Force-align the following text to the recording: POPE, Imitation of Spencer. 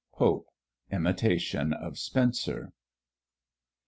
POPE, 0.15 0.47
Imitation 0.89 1.73
of 1.73 1.99
Spencer. 1.99 2.73